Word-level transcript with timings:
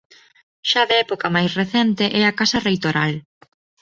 Xa 0.69 0.83
de 0.89 0.95
época 1.05 1.33
máis 1.35 1.51
recente 1.61 2.05
é 2.19 2.23
a 2.25 2.35
casa 2.39 2.63
reitoral. 2.67 3.13